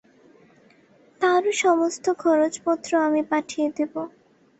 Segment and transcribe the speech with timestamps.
[1.21, 3.93] তারও সমস্ত খরচ-পত্র আমি পাঠিয়ে দেব।